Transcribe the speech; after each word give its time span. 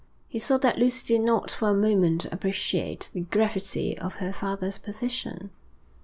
He 0.27 0.39
saw 0.39 0.57
that 0.57 0.79
Lucy 0.79 1.05
did 1.13 1.21
not 1.21 1.51
for 1.51 1.69
a 1.69 1.75
moment 1.75 2.25
appreciate 2.31 3.11
the 3.13 3.19
gravity 3.21 3.95
of 3.95 4.15
her 4.15 4.33
father's 4.33 4.79
position. 4.79 5.51